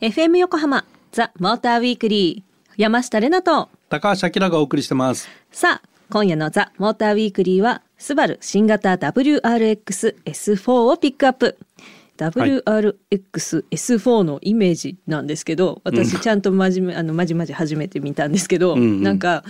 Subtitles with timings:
[0.00, 3.68] FM 横浜ザ・モーターウィークリー山下れなと。
[3.88, 5.28] 高橋明がお送りしてます。
[5.52, 11.56] さあ今夜のザ・モーターウィークリーはスバル新型 WRX-S4 をピックアップ。
[12.16, 19.04] WRX-S4 のイメージなんですけど、私ちゃんと真面目、あのまじまじ初めて見たんですけど、うんうん。
[19.04, 19.44] なんか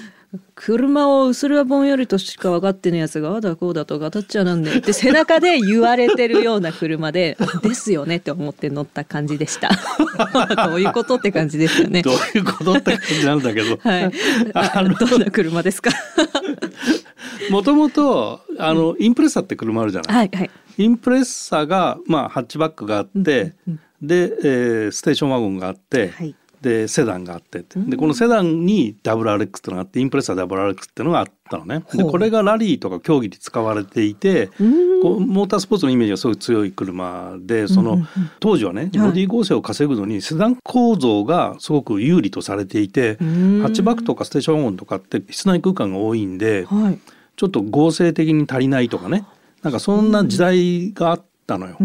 [0.54, 9.70] 車を薄らぼんよりとしか分かってないやつがああだこうだとガタッチャなんでって背中で言われてるような車で ですよねって思って乗った感じでした。
[10.68, 12.10] どういうことって感じですよねど。
[12.10, 14.12] ういうことって感じなんだけど、 はい。
[14.52, 15.90] あのどんな車ですか？
[17.50, 20.50] もともとあのインプレッサって車あるじゃない、はいはい。
[20.76, 23.54] インプレッサがまあハッチバックがあって、
[24.02, 31.84] で、えーステーションワゴンがあって、はいでセダンがあってでこのセダンに WRX ってのがあってインプレッサ WRX ってのがあったのね。
[31.94, 34.48] でこれがラリーとか競技に使われていて
[35.02, 38.06] こうモータースポーツのイメージがすごい強い車でその、
[38.40, 43.62] 当時はねボディ構成を稼ぐのにセダン構造がすごく有利とされていてハん。
[43.66, 46.98] ッチバックとかステーションワゴンとかって室内空間が多いんではい。
[47.36, 49.24] ちょっと合成的に足りないとかね。
[49.62, 51.76] なんかそんな時代があったのよ。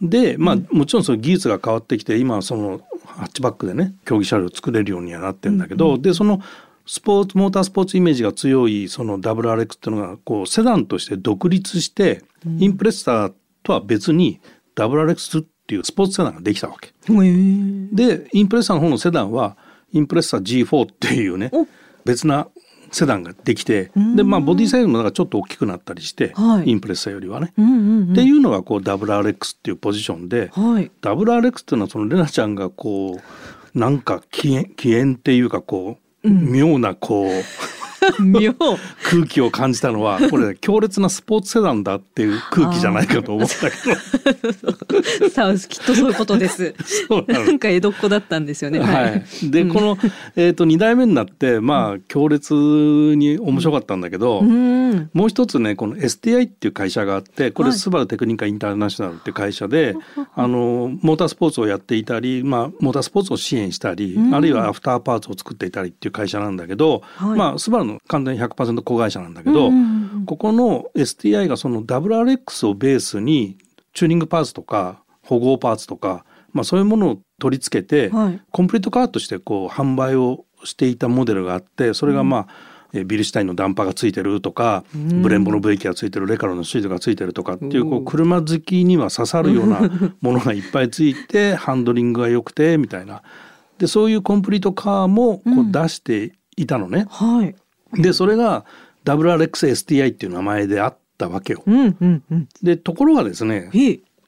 [0.00, 2.80] でまあもちろんその技術が変わってきて今はその
[3.18, 6.40] ハッチバックでね競技車両を作れるようにはなってんだけど、でその
[6.86, 12.22] スポーツモータースポーツイメージが強いその WRX っていうのがこうセダンとして独立して、
[12.58, 14.40] インプレッサーとは別に
[14.74, 16.94] WRX っていうスポーツセダンができたわけ。
[17.08, 19.56] でインプレッサーの方のセダンは
[19.92, 21.66] インプレッサー G4 っていうねお。
[22.04, 22.48] 別な
[22.90, 27.52] セダンができてでまあボディサイズもなんかちょっと大きくなったりして、はいインプレッサーよりはね。
[27.56, 30.72] うんうんっていうのがこう WRX っていうポジションで、うん。
[30.74, 30.90] はい。
[31.02, 33.18] WRX っていうのはそのレナちゃんがこ
[33.74, 37.30] うなんか起源起源っていうかこう、妙なこう
[38.20, 38.54] 妙。
[39.02, 43.76] 空気を感じたのはこれ強烈なスポーツセダンだっていう空気じゃないかと思ったけ
[45.22, 46.74] どさあきっとそういうことです。
[47.08, 48.80] そうなんか江戸っ子だったんですよね。
[48.80, 49.98] はい、で、この、
[50.36, 55.10] えー、と2代目になってまあ強烈に面白かったんだけど、うん。
[55.12, 59.94] もう一つねこの STI っていう会社があってこれはいスバルテクニカインターナショナルっていう会社で、
[60.34, 69.98] あのモータースポーツをやっていたり、まあ、モータースポーツを支援したり、うんあるいはアフターパーツを作っていたりっていう会社なんだけど、はいまあスバルの完全に100%子会社なんだけど、うんうんうん
[70.28, 73.56] ここの STI がその WRX をベースに
[73.94, 78.42] チューニングパーツとか保護パーツとか、まあ、そういうものを取り付けて、はい。
[78.50, 82.48] コンプリートカーとしてこう販売をしていたモデルがあってそれがまあ、
[82.92, 85.22] えービルシュタインのダンパーがついてるとか、ん。
[85.22, 89.80] ブレンボのブレーキがついてるレカロのシートがついてるとかっていうこう車好きには刺さるような
[90.20, 93.22] ものがいっぱいついてハンドリングが良くてみたいな。
[93.78, 97.06] でそういうコンプリートカーもこう出していたのね。
[97.08, 97.54] はい。
[97.94, 98.64] でそれが
[99.04, 101.62] WRXSTI っていう名前であったわけよ。
[101.66, 102.48] うんうんうん。
[102.62, 103.70] でところがですね。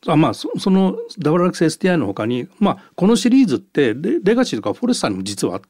[0.06, 5.60] あまあそその WRXSTI の他に、まあ、このシリーズってレレガシーとかフォレスターにも実は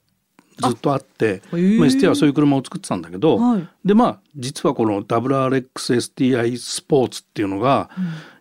[0.60, 7.90] ずっとあってまあ、STI はそういう車を作ってたんだけど、はいでまあ実はこの WRXSTI スポーツっていうのが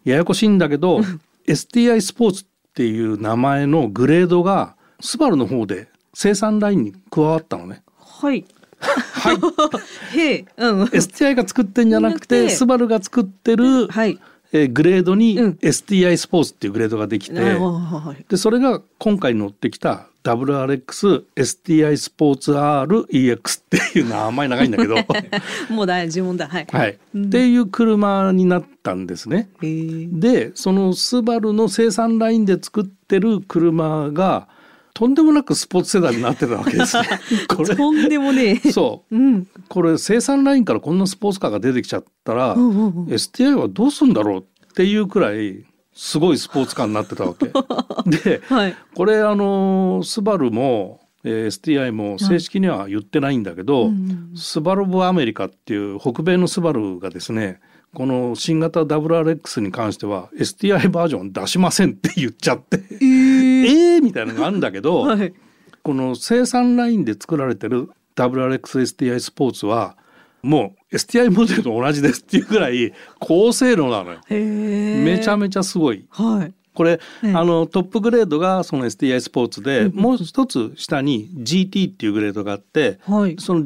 [0.03, 1.01] ややこしいんだけど、
[1.47, 7.83] STI スポーツっていう名前のグレードがスバルの方で生産ラインに加わったのね。
[7.97, 8.45] はい。
[8.79, 10.17] はい。
[10.17, 10.45] へえ。
[10.57, 10.83] うん。
[10.83, 14.19] STI が作ってんじゃなくててスバルが作ってる、はい。
[14.51, 18.25] えーグレードにうん STI スポーツっていうグレードができて、はい。
[18.27, 25.05] でそれが今回乗ってきた WRXSTI スポーツ REX っていう名前長いんだけど、は
[25.69, 26.47] もう大事問だ。
[26.47, 26.67] はい。
[26.87, 29.49] い、っていう車になったんですね。
[29.61, 34.47] でそのスバルの生産ラインで作ってる車が
[34.93, 37.07] とんでもなくスポーツセダンになってたわけですね。
[37.47, 38.71] これとんでもねえ。
[38.71, 39.47] そううん。
[39.67, 45.63] これ生産ラインからこんなスポーツカーが出てきちゃったら、うんうんうん STI はどうすんだろうっていうくらい
[45.93, 47.47] すごいスポーツカーになってたわけ。
[48.09, 48.75] で、はい。
[48.95, 57.59] これあのスバルも、えー STI も正式には言ってないんだけど、うんスバルブアメリカっていう北米のスバルがですね
[57.93, 63.05] この新型 WRX に関しては STI バージョン出しませんって言っちゃってえ
[63.47, 63.48] え。
[63.65, 65.33] えーみたいなのがあるんだけど、 はい。
[65.81, 69.95] この生産ラインで作られてる WRXSTI スポーツは
[70.41, 74.19] もう STI モデルと同じですっていうぐらい高性能なのよ。
[74.29, 76.05] めちゃめちゃすごい。
[76.09, 76.53] はい。
[76.73, 83.35] これ、ええあのトップグレードがその STI スポーツで、もう一つ下に GT っていうグレードがあって、はい。
[83.39, 83.65] その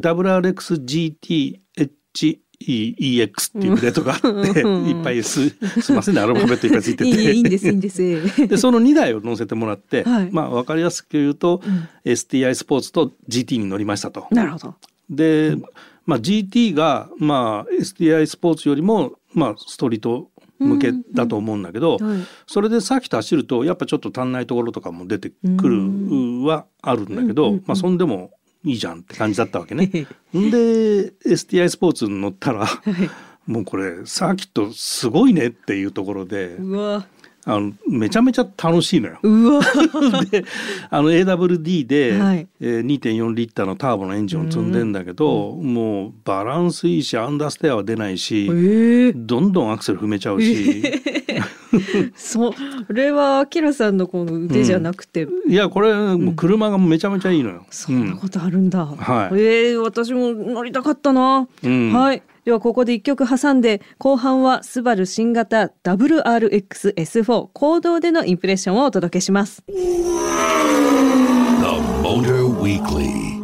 [2.66, 4.88] WRXGTHEX っていうグレードがあって、うん。
[4.88, 6.22] いっぱいすすいませんね。
[6.22, 7.10] アルファベットいっぱいついてて。
[7.10, 8.48] いいんですいいんです。
[8.48, 10.30] でその2台を乗せてもらって、はい。
[10.32, 11.88] まあ分かりやすく言うと、うん。
[12.06, 14.28] STI スポーツと GT に乗りましたと。
[14.32, 14.76] なるほど。
[15.10, 15.56] で、
[16.06, 20.30] まあ、GT が、まあ、STI スポーツよりも、まあ、ストリート
[20.60, 22.20] 向けだと思うんだけど、はい。
[22.48, 27.64] それでサーキット走るとやっぱちょっと足んないところとかも出てくるはあるんだけど、うんうんうん。
[27.66, 28.32] まあそんでも
[28.66, 29.86] いいじゃんって感じだったわけね。
[29.86, 29.90] ん
[30.52, 32.68] で STI スポーツに乗ったら
[33.46, 37.06] もうこれサーキットすごいねっていうところでうわ。
[37.46, 39.20] あのめちゃめちゃ楽しいのよ。
[39.22, 39.62] うわ。
[40.32, 40.46] で
[40.90, 42.48] あの AWD で、はい。
[42.62, 50.84] えー2.4リッターのターボのエンジンを積んでんだけど、もうバランスいいしアンダーステアは出ないし、ええどんどんアクセル踏めちゃうし、
[52.16, 52.54] そ
[52.90, 57.66] れはアキラさんのこの腕じゃなくて、いやこれもう車がめちゃめちゃいいのよ。
[57.70, 59.40] そんなことあるんだ、はい。
[59.40, 61.94] ええ私も乗りたかったな、うん。
[61.94, 62.24] はい。
[62.46, 69.64] ではここで一曲挟んで後半はスバル新型 WRX-S4 行動でのインプレッションをお届けします。
[69.68, 69.74] The
[72.04, 73.42] Motor Weekly.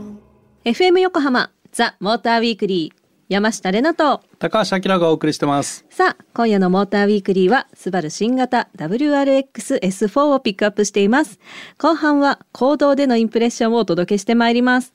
[0.66, 2.99] FM 横浜ザ・モーターウィークリー
[3.30, 4.22] 山下れなと。
[4.40, 5.86] 高橋明がお送りしてます。
[5.90, 11.40] さあ今夜のモーターウィークリーはスバル新型 WRX-S4 をピックアップしています。
[11.78, 14.92] 後半は行動でのインプレッションをお届けしてまいります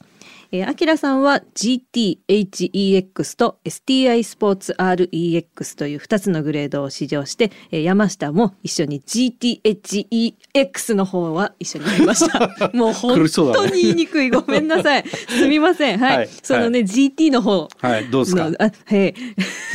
[0.52, 12.70] えー、アキラさんは GTHEX と STI スポーツ REX という2つのグレードを試乗して、えー山下も一緒に GTHEX の方は一緒にやりました。
[12.72, 14.30] もう本当に言いにくい。
[14.30, 15.04] ごめんなさい。
[15.06, 15.98] すみません。
[15.98, 16.16] はい。
[16.18, 16.28] はい。
[16.42, 17.68] そのね、GT の方。
[17.78, 18.08] はい。
[18.10, 18.50] どうですか？
[18.50, 19.14] のあ、へへ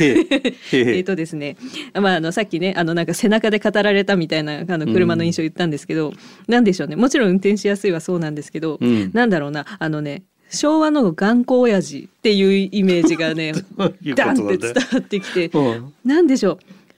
[0.00, 1.56] へえ えーとですね、
[1.94, 6.12] まあ、あのさっきねあのなんか背中で語られたみたいなあの車の印象を言ったんですけど、
[6.48, 6.96] なんでしょうね。
[6.96, 9.10] もちろん運転しやすいはそうなんですけど、うん。
[9.12, 9.66] なんだろうな。
[9.78, 13.52] あのね昭和の頑固親父っていうイメージがね
[14.14, 15.92] ダンって伝わってきて、うん。
[16.04, 16.52] なんでしょ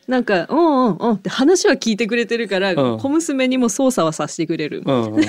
[0.09, 0.11] う？
[0.11, 2.99] なんか「うんうんうん」って話は聞いてくれてるから、うん。
[2.99, 4.83] 小娘にも操作はさせてくれる。
[4.85, 5.21] うんうん。
[5.21, 5.29] で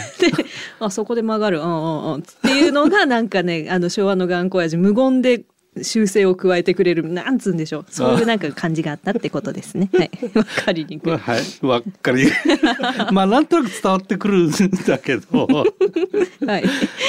[0.80, 5.44] あそこで曲がる、うんうんうん、っていうのがなんかねあの昭和の頑固親父無言で
[5.82, 9.90] 修正を加えてくれるなんつうんでしょうそういうなんか感じがあったってことですね。
[9.94, 11.12] はい、わかりにくい。
[11.12, 12.28] まあはい、わっかり。
[13.12, 14.52] まあ、なんとなく伝わってくるん
[14.86, 15.48] だけど。
[16.46, 16.64] はい。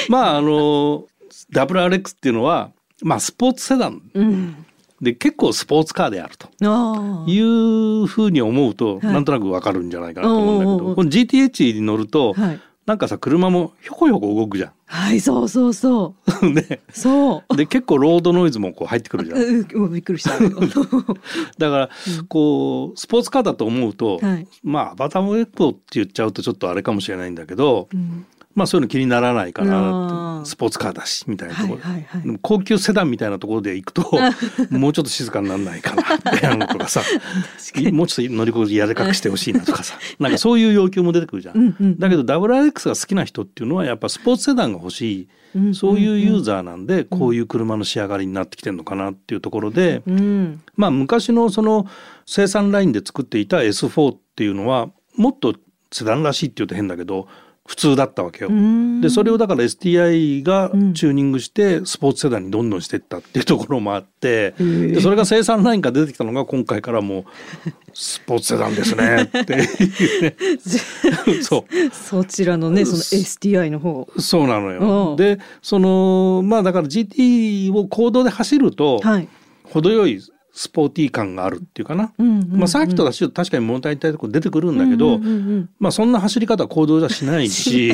[0.09, 1.05] まあ、あの、
[1.53, 2.71] WRX っていうのは、
[3.01, 4.65] まあ、スポーツセダンうん。
[5.01, 6.47] で、結構スポーツカーであると。
[7.27, 12.59] いうふうに思うと、はいなんとなくわかるんじゃないかなと思うんだけど、この GTH に乗ると、はい。
[12.85, 16.53] なんかさ、車もひょこひょこ動くじゃはい、そうそうそん。
[16.53, 16.81] ね。
[16.87, 16.91] う。
[16.91, 17.57] そう。
[17.57, 19.39] で、結構ロードノイズもこう入ってくるじゃん。
[19.81, 20.37] ううびっくりした。
[21.57, 21.89] だから、
[22.27, 31.77] こう、スポーツカーだと思うと、はいまあ、アバターエコって言っちゃうとちょっとあれかもしれないんだけど、うんまあそういうの気にならないかあなスポーツカーだしみたいなところ。
[31.77, 32.21] で,、はいはいはい。
[32.21, 34.01] でも高級セダンみたいなところで行くと
[34.71, 36.03] もうちょっと静かにならないかな
[36.33, 37.01] みたいなのとかさ。
[37.91, 39.95] もうちょっと乗り心地柔らかくしてほしいなとかさ。
[40.19, 41.57] なんかそういう要求も出てくるじゃん。
[41.57, 50.61] うんうんだけど WRX が好きな人っていうのはやっぱスポーツセダンが欲しい、うんそういうユーザーなんでこういう車の仕上がりになってきてるのかなっていうところで、うん。
[50.75, 51.87] まあ昔のその
[52.25, 55.55] 生産ラインで作っていた S4 っていうのはもっと
[55.93, 57.29] セダンらしいって言うと変だけど
[57.67, 58.49] 普通だったわけよ。
[58.51, 67.25] うんでそれをだから STI がチューニングしてスポーツセダンにどんどんしていったっていうところもあってでそれが生産ラインから出てきたのが今回からもう
[67.93, 70.35] スポーツセダンですねっていうね
[71.41, 74.07] そうそちらのね、その STI の方。
[74.19, 75.15] そうなのうんよ。
[75.15, 79.27] でそのまあだから GT を公道で走るとはい。
[79.63, 80.21] 程よい
[80.55, 82.59] スポーティー感があるっていうかな、うんうんうん。
[82.59, 85.69] まあ、サーキットだし確かに物足りたいところ出てくるんだけど、うんうんうん。
[85.79, 87.93] まあそんな走り方は公道じゃしないし。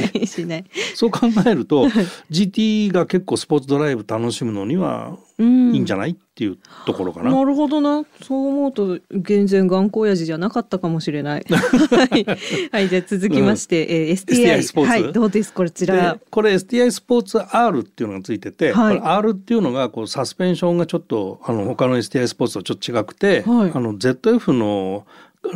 [0.93, 1.87] そう考えると
[2.29, 7.31] GT が結構スポーツドライブ楽しむのにはいいんじゃないっていうところかな。
[7.31, 8.03] なるほどな。
[8.21, 11.45] そう思うと、全然頑固親父じゃなかったかもしれない。
[11.49, 12.25] はい。
[12.71, 14.57] はい、じゃあ続きまして、えー STI。
[14.57, 14.89] STI スポーツ？
[14.91, 15.53] はい、どうです？
[15.53, 16.17] こちでら。
[16.29, 25.05] これ STI スポーツ R っていうのがついてて、はい R っていうのがこうサスペンションがちょっとあの他の STI スポーツとちょっと違くて、はいあの ZF の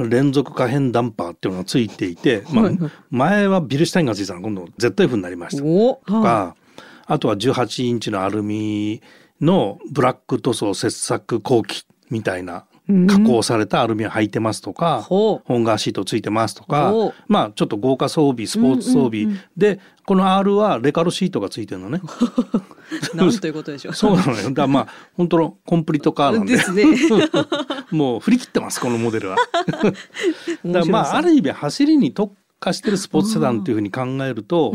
[0.10, 5.63] 連続可変ダンパーっていうのがついていて、まあはいはい前はビルシュタインがついてたのが今度 ZF になりました。
[5.63, 6.55] おとか、
[7.05, 9.01] あとは18インチのアルミ
[9.42, 16.94] のブラック塗装切削後期みたいなうん加工されたアルミを履いてますとか、ほうホンガーシートついてますとか
[17.27, 19.25] まあちょっと豪華装備スポーツ装備、
[19.58, 22.01] でこの R はレカロシートがついてるのね
[23.15, 23.94] なんということでしょう。
[23.96, 26.86] そうなのよだまあ本当のコンプリートカーなんでですね。
[27.92, 29.38] もう振り切ってますこのモデルは。
[30.63, 31.30] だまあある。
[31.30, 34.74] る意味走りに特化してるスポーツセダンっていうふうに考えると。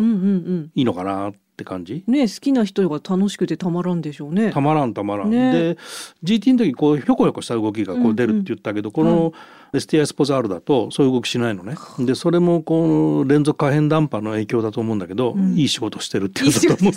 [0.74, 2.04] いいのかなって感じ？
[2.06, 4.52] ね、好きな人が楽しくてたまらんでしょうね。
[4.52, 5.30] たまらんたまらん。
[5.30, 5.78] ねで
[6.24, 9.32] GT の時こうひょこひょこした動きがこう出るって言ったけど、この
[9.72, 11.76] STI スポーツ R だとそういう動きしないのね。
[11.98, 16.92] でそれもこう連続可変ダンパーの影響だと思うんだけど、いい仕事してるっていうことだと思う。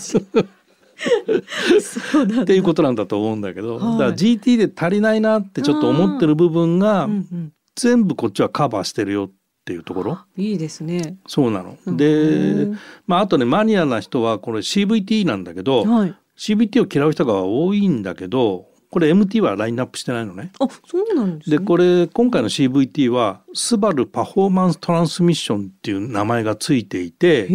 [1.82, 9.32] そうなんだっていうことなんだと思うんだけど、はいだから GT で足りないなってちょっと思ってる部分がうんうん全部こっちはカバーしてるよっ
[9.66, 10.20] ていうところ？
[10.38, 11.18] いいですね。
[11.28, 11.78] そうなの。
[11.86, 12.68] うんで、
[13.08, 16.16] まあ、あとねマニアな人はこれ CVT なんだけど、はい。
[16.38, 20.52] CVT を嫌う人が多いんだけどこれ MT はラインナップしてないのね。
[20.60, 21.58] あ、そうなんですね。
[21.58, 27.48] でこれ今回の CVT はスバルパフォーマンストランスミッションっていう名前がついていて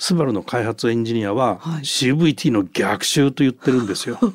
[0.00, 4.18] スバルの開発エンジニアははい CVT の逆襲と言ってるんですよ。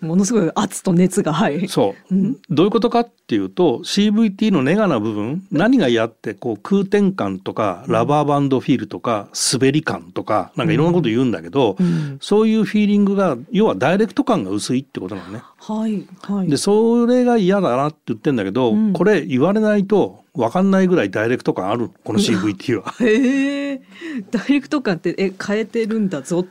[0.00, 1.68] ものすごい圧と熱がはい。
[1.68, 15.42] そう、うんどういうことかっていうと CVT のネガな部分何が嫌ってこう空転感とかラバーバンドフィールとか滑り感とかなんかいろんなこと言うんだけど、うんそういうフィーリングが要はダイレクト感が薄いってことなのね。
[15.58, 16.48] はいはい。
[16.48, 22.94] でそれが嫌だなって言ってんだけど、うんこれ言われないと分かんないぐらいダイレクト感あるこの CVT は。
[23.00, 23.82] へえ。
[24.30, 26.46] ダイレクト感ってえ変えてるんだぞ。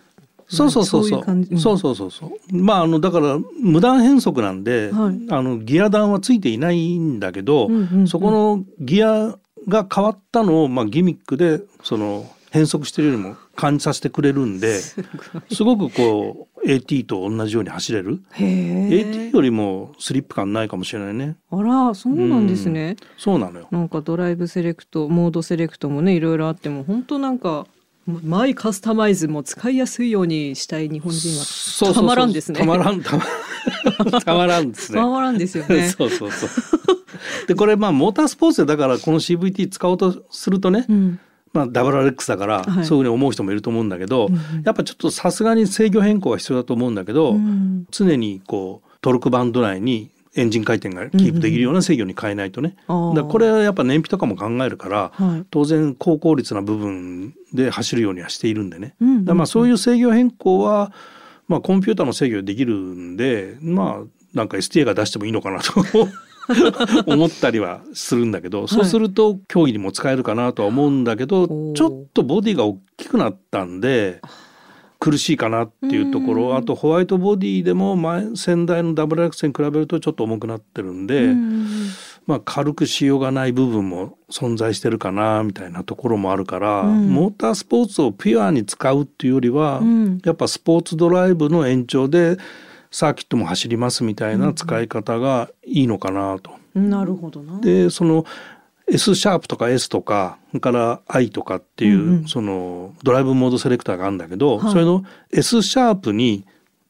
[0.48, 1.08] そうそうそう。
[1.08, 1.24] そう
[1.60, 2.56] そうそうそうそう。
[2.56, 5.20] まああのだから無断変速なんで、はい。
[5.30, 8.08] あのギア弾はついていないんだけど、うんうんうん。
[8.08, 15.56] そこのギアが変わったのを、まあ、ギミックでその変速してるよりも感じさせてくれるんで すごい。
[15.56, 21.38] すごくこう AT と同じように走れる？AT よりもスリップ感ないかもしれないね。
[21.52, 22.96] あらそうなんですね。
[23.18, 23.68] そうなのよ。
[23.72, 27.68] なんかドライブセレクトモードセレクトもねいろいろあっても本当なんか
[28.06, 31.94] マイカスタマイズも使いやすいようにしたい日本人は。
[31.94, 32.60] たまらんですね。
[32.60, 35.00] たまらん たまらんですね。
[35.00, 35.90] たまらんですよね。
[35.98, 36.50] そうそうそう。
[37.48, 41.20] でこれまあモータースポーツでだからこの CVT 使おうとするとね、うん
[41.54, 42.86] まあ WRX だからはい。
[42.86, 44.42] そういうふうに思う人もいると思うんだけど、うんうん。
[44.64, 53.16] やっぱちょっとさすがに制御変更が必要だと思うんだけど、うん常にこうトルクバンド内にエンジン回転がキープできるような制御に変えないとね、あー。
[53.16, 55.46] だからこれはやっぱ燃費とかも考えるから、はい。
[55.50, 59.26] 当然高効率な部分で走るようにはしているんでね、うんうんうん。
[59.26, 60.92] だまあそういう制御変更は、
[61.48, 65.74] まあ、コンピューターの制御でできるんでまあなんか STA が出してもいいのかなと
[67.06, 71.74] 思ったりはするんだけど、そうすると競技にも使えるかなとは思うんだけど、おー。
[71.74, 74.22] ちょっとボディが大きくなったんで
[75.00, 76.56] 苦しいかなっていうところ、うん。
[76.58, 81.68] あとホワイトボディでも前先代のダブルアクセルに比べるとちょっと重くなってるんで、うん。
[82.26, 87.10] まあ、軽くしようがない部分も存在してるかなみたいなところもあるから、うん。
[87.10, 90.20] モータースポーツをピュアに使うっていうよりは、うん。
[90.24, 92.38] やっぱスポーツドライブの延長で
[92.92, 96.52] サーキットも走りますみたいな使い方がいいのかなと。
[96.76, 97.60] なるほどな。
[97.62, 98.26] でその
[98.88, 102.28] S シャープとか S とかそれから I とかっていう、うんうん。
[102.28, 104.72] そのドライブモードセレクターがあるんだけど、はい。
[104.72, 106.46] それの S シャープに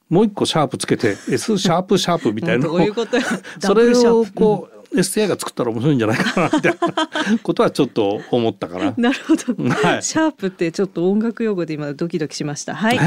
[0.09, 3.23] もう一個シャープつけて S シャープシャープみたいな ういうことや
[3.59, 8.93] それをこう STI が作ったら面白いんじゃないかなみたいなことはちょっと思ったかな。
[8.97, 10.03] なるほど、はい。
[10.03, 12.75] シャープってちょっと音楽用語で今ドキドキしました。
[12.75, 12.99] はい。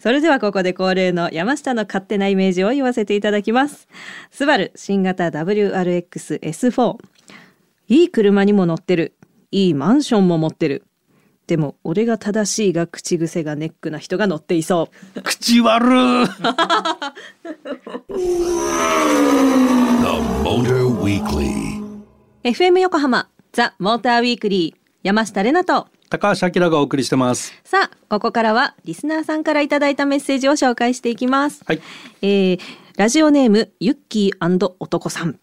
[0.00, 3.88] それではここで恒例の山下の勝手なイメージを言わせていただきます。
[4.30, 6.96] スバル新型 WRX-S4
[7.88, 9.14] いい車にも乗ってる。
[9.52, 10.82] いいマンションも持ってる
[11.46, 16.32] でも俺が正しいが口癖がネックな人が乗っていそう口悪い The
[20.42, 21.82] Motor Weekly.
[22.44, 27.52] FM 横浜ザ・モーターウィークリー山下れなと高橋明がお送りしてます。
[27.64, 31.80] さあここからはリスナーさんからいただいたメッセージを紹介していきます、はい。
[32.22, 32.60] えー
[32.98, 35.38] ラジオネームユッキー男さん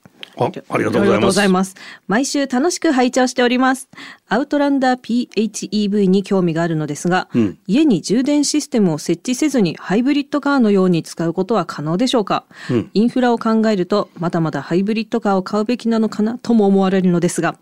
[0.45, 1.75] あありがとうございます
[2.07, 3.89] 毎週楽しく拝聴しております
[4.27, 17.57] アウトランダー PHEV に興味があるのですが、うん家に充電システムを設置せずにハイブリッドカーのように使うことは可能でしょうか、うんインフラを考えるとまだまだハイブリッドカーを買うべきなのかなとも思われるのですが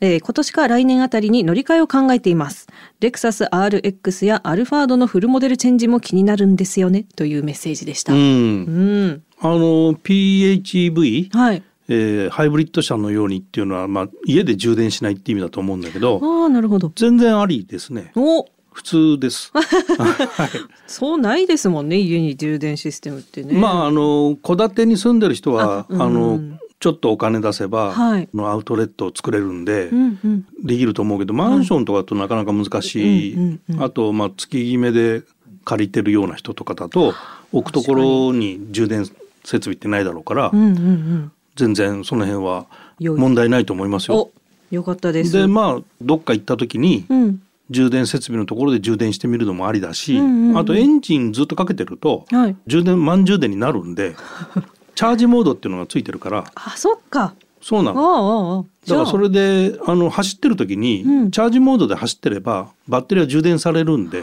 [0.00, 2.66] えー今年か来年あたりに乗り換えを考えています。
[3.00, 8.12] レクサス RX やアルファードのフルモデルチェンジも気になるんですよねというメッセージでした。
[8.12, 8.16] う。
[8.16, 9.22] うんん。
[9.40, 11.62] あの PHEV、はい。
[11.88, 16.92] えーハイブリッド車のようにっていうのは、まあ、家で充電しないっていう意味だと思うんだけどああ、なるほど。
[16.94, 19.50] 全然ありですねお普通です。
[19.54, 19.62] は
[20.46, 20.48] い
[20.86, 23.58] そうないですもんね、家に充電システムってね。
[23.58, 26.40] まああの戸建てに住んでる人はあうんあの
[26.78, 30.46] ちょっとお金出せば、はいあのアウトレットを作れるんで、うんうん。
[30.62, 35.22] できると思うけどマンションとかだとなかなか難しい、うんうんうんあとまあ月決めで
[35.64, 37.14] 借りてるような人とかだと
[37.52, 39.06] 置くところに充電
[39.42, 41.32] 設備ってないだろうから、うんうんうん。
[41.56, 42.66] 全然その辺は
[43.00, 44.30] 問題ないと思いますよ
[44.70, 45.32] お。、よかったです。
[45.32, 47.42] でまあどっか行った時にうん。
[47.68, 52.56] 充電設備のところで充電してみるのもありだし、うんうんうんあとエンジンずっとかけてるとはい。
[52.66, 54.14] 充電満充電になるんで
[54.94, 57.22] チャージモードっていうのがついてるからあ、そっか。
[57.22, 58.66] あそうなの。
[58.86, 64.20] だからそれであの走ってる時に、うんチャージモードで走ってればバッテリーは充電されるんで。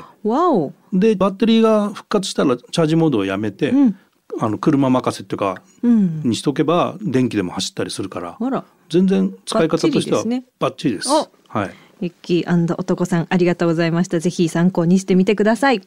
[0.93, 3.97] でバッテリーが復活したらチャージモードをやめて、うん。
[4.39, 6.21] あの車任せっていうかうん。
[6.23, 8.63] にしとけば電気でも走ったりするからあら。
[8.89, 11.09] 全然使い方としてはバッチリですねバッチリです。
[11.09, 11.73] おはい。
[12.01, 14.19] ゆっきー男さんありがとうございました。
[14.19, 15.81] ぜひ参考にしてみてください。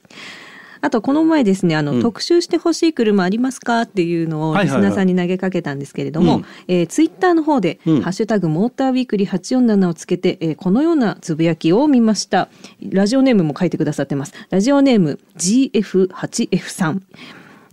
[0.81, 12.49] あとこの前ですねあの、うん特集してほしい車ありますかっていうのをはいはいはいリスナーさんに投げかけたんですけれども、うんえーツイッターの方で、うんハッシュタグモーターウィークリー847をつけて、えーこのようなつぶやきを見ました
[12.81, 17.03] ラジオネームも書いてくださってますラジオネーム GF8F さん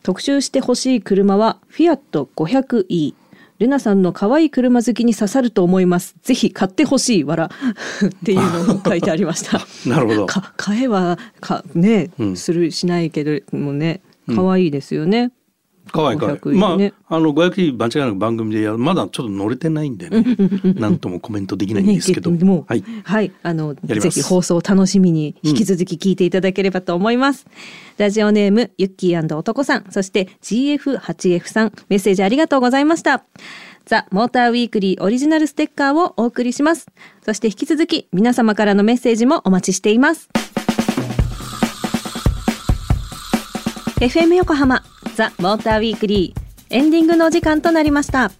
[0.03, 3.13] 特集してほしい車はフィアット 500e
[3.59, 6.15] ルナさんの可愛い車好きに刺さると思います。
[6.21, 7.45] ぜひ買ってほしいわら
[8.05, 9.61] っていうのを書いてありました。
[9.89, 10.25] なるほど。
[10.25, 15.31] か買えはかね、うんするしないけどもねうん可愛いですよね。
[15.91, 16.37] かわいいかわいい。
[16.37, 20.23] 500まねああの500間違いなく番組でやるまだちょっと乗れてないんでね。
[20.75, 22.31] なんともコメントできないんですけど。
[22.31, 22.83] ねはい。
[23.03, 27.45] はい、あのぜひ放送を楽しみに引き続き聞いていただければと思います。
[27.97, 33.23] ラジオネームユッキー男さん、そして GF8F さん、メッセージありがとうございました。
[33.85, 36.87] ザ・モーターウィークリーオリジナルステッカーをお送りします。
[37.25, 40.29] そして引き続き皆様からのメッセージもお待ちしています。
[44.03, 44.83] FM 横浜
[45.15, 48.31] ザ・モーターウィークリーエンディングのお時間となりました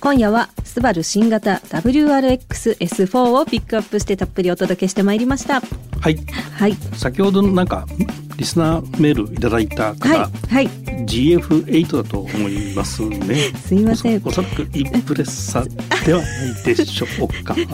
[0.00, 6.16] 今夜はスバル新型 WRX-S4 をピックアップしてたっぷりお届けしてまいりましたはい。
[6.52, 7.86] はい先ほどのなんか
[8.38, 10.68] リスナーメールいただいた方、はいはい
[11.04, 13.52] GF8 だと思いますね。
[13.56, 15.62] すいませんおそらくインプレッサ
[16.06, 17.52] ではないでしょうか。
[17.54, 17.66] ずっ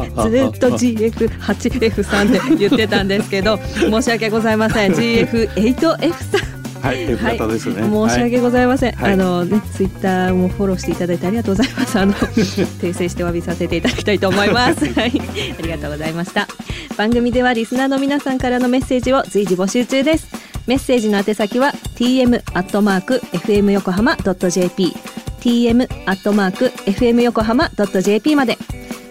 [0.59, 7.83] と GF8F さんで言ってたんですけど申し訳ございません GF8F さんはい、F 型ですね。
[7.83, 9.13] 申し訳ございません、はい。
[9.13, 11.99] あのねツイッターもフォローしていただいてありがとうございます。
[11.99, 14.85] あの 訂正してお詫びさせていただきたいと思います。
[14.95, 15.13] はい。
[15.59, 16.49] ありがとうございました。
[16.97, 20.29] 番組ではリスナーの皆さんからのメッセージを随時募集中です。
[20.67, 24.95] メッセージの宛先は tm アットマーク fm 横浜 .jp
[25.41, 27.71] tm アットマーク fm 横浜
[28.03, 28.59] .jp まで。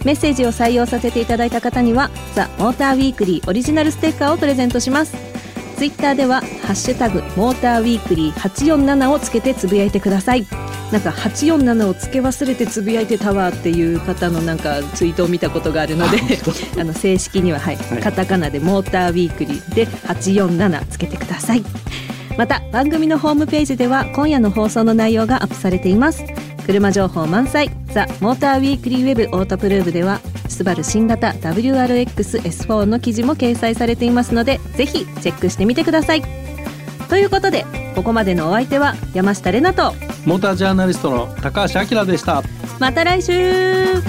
[0.06, 5.14] メッセージを採用させていただいた方にはザ・モーターウィークリーオリジナルステッカーをプレゼントします
[5.80, 10.46] ツイッターではハッシュタグモーターウィークリー847をつけてつぶやいてください。
[10.92, 16.18] なんか847をつけ忘れてつぶやいてたわっていう方のなんかツイートを見たことがあるので
[16.78, 18.02] あの正式にははい、はい。
[18.02, 21.64] カタカナでモーターウィークリーで847つけてください。
[22.38, 26.26] また番組のホームページでは今夜の放送の内容がアップされています。
[26.66, 27.72] 車情報満載。
[27.94, 30.20] ザ・モーターウィークリーウェブオートプルーブでは
[30.60, 36.22] スバル新型 WRX-S4 の記事も掲載されていますのでぜひチェックしてみてください
[37.08, 39.94] ということでここまでのお相手は山下れなと
[40.26, 42.44] モータージャーナリストの高橋明でした。
[42.78, 44.02] また来週